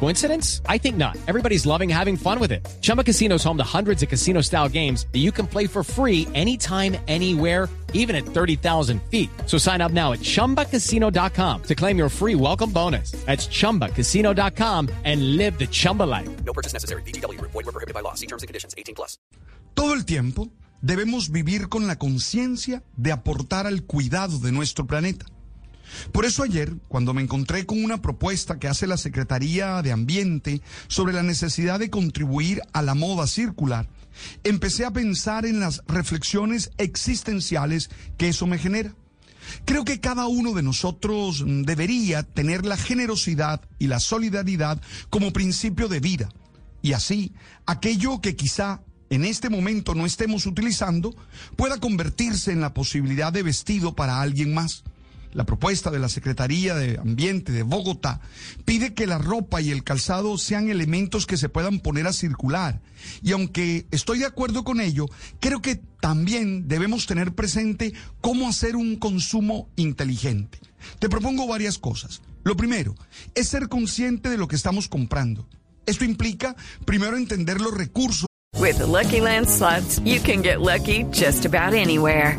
[0.00, 0.60] Coincidence?
[0.68, 1.16] I think not.
[1.26, 2.60] Everybody's loving having fun with it.
[2.82, 5.82] Chumba Casino is home to hundreds of casino style games that you can play for
[5.82, 9.30] free anytime, anywhere, even at 30,000 feet.
[9.46, 13.12] So sign up now at chumbacasino.com to claim your free welcome bonus.
[13.24, 16.28] That's chumbacasino.com and live the Chumba life.
[16.44, 17.02] No purchase necessary.
[17.02, 17.40] BGW.
[17.40, 18.14] Void were prohibited by law.
[18.14, 18.74] See terms and conditions.
[18.76, 19.16] 18 plus.
[19.74, 20.50] Todo el tiempo
[20.82, 25.26] debemos vivir con la conciencia de aportar al cuidado de nuestro planeta.
[26.12, 30.60] Por eso ayer, cuando me encontré con una propuesta que hace la Secretaría de Ambiente
[30.88, 33.88] sobre la necesidad de contribuir a la moda circular,
[34.44, 38.94] empecé a pensar en las reflexiones existenciales que eso me genera.
[39.64, 45.88] Creo que cada uno de nosotros debería tener la generosidad y la solidaridad como principio
[45.88, 46.30] de vida.
[46.82, 47.32] Y así,
[47.66, 51.14] aquello que quizá en este momento no estemos utilizando
[51.56, 54.84] pueda convertirse en la posibilidad de vestido para alguien más.
[55.34, 58.20] La propuesta de la Secretaría de Ambiente de Bogotá
[58.64, 62.80] pide que la ropa y el calzado sean elementos que se puedan poner a circular.
[63.20, 65.06] Y aunque estoy de acuerdo con ello,
[65.40, 70.60] creo que también debemos tener presente cómo hacer un consumo inteligente.
[71.00, 72.22] Te propongo varias cosas.
[72.44, 72.94] Lo primero
[73.34, 75.48] es ser consciente de lo que estamos comprando.
[75.84, 78.26] Esto implica primero entender los recursos.
[78.56, 82.38] With Lucky Land slots, you can get lucky just about anywhere.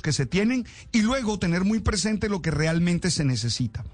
[0.00, 3.84] Que se tienen y luego tener muy presente lo que realmente se necesita.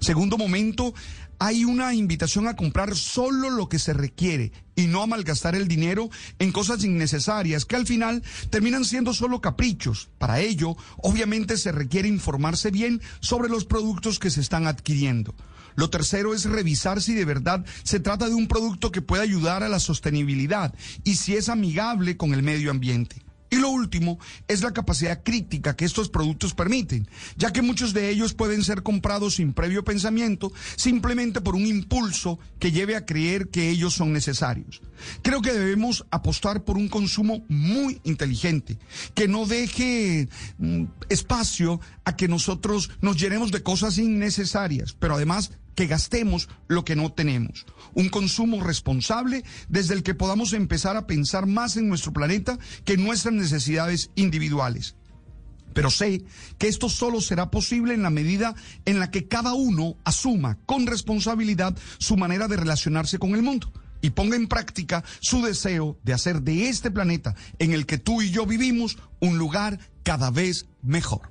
[0.00, 0.94] Segundo momento,
[1.38, 5.66] hay una invitación a comprar solo lo que se requiere y no a malgastar el
[5.66, 6.08] dinero
[6.38, 10.08] en cosas innecesarias que al final terminan siendo solo caprichos.
[10.18, 15.34] Para ello, obviamente se requiere informarse bien sobre los productos que se están adquiriendo.
[15.74, 19.62] Lo tercero es revisar si de verdad se trata de un producto que puede ayudar
[19.62, 23.22] a la sostenibilidad y si es amigable con el medio ambiente.
[23.52, 24.18] Y lo último
[24.48, 28.82] es la capacidad crítica que estos productos permiten, ya que muchos de ellos pueden ser
[28.82, 34.10] comprados sin previo pensamiento, simplemente por un impulso que lleve a creer que ellos son
[34.14, 34.80] necesarios.
[35.20, 38.78] Creo que debemos apostar por un consumo muy inteligente,
[39.12, 45.50] que no deje mm, espacio a que nosotros nos llenemos de cosas innecesarias, pero además
[45.74, 47.66] que gastemos lo que no tenemos.
[47.94, 52.94] Un consumo responsable desde el que podamos empezar a pensar más en nuestro planeta que
[52.94, 54.96] en nuestras necesidades individuales.
[55.72, 56.22] Pero sé
[56.58, 60.86] que esto solo será posible en la medida en la que cada uno asuma con
[60.86, 63.72] responsabilidad su manera de relacionarse con el mundo
[64.02, 68.20] y ponga en práctica su deseo de hacer de este planeta en el que tú
[68.20, 71.30] y yo vivimos un lugar cada vez mejor.